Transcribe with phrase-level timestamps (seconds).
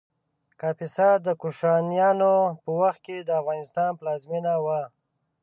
[0.59, 4.81] کاپیسا د کوشانیانو په وخت کې د افغانستان پلازمېنه وه